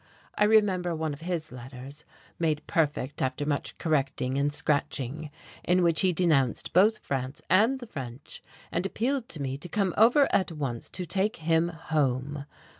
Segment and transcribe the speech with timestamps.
[0.33, 2.05] I remember one of his letters
[2.39, 5.29] made perfect after much correcting and scratching,
[5.63, 8.41] in which he denounced both France and the French,
[8.71, 12.45] and appealed to me to come over at once to take him home.